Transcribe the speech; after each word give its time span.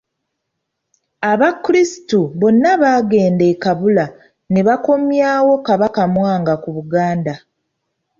Abakristu 1.31 2.19
bonnaabaagenda 2.39 3.43
e 3.53 3.55
Kabula 3.63 4.05
ne 4.51 4.61
bakomyawo 4.67 5.53
Kabaka 5.67 6.03
Mwanga 6.13 6.53
ku 6.63 6.69
Buganda. 6.75 7.33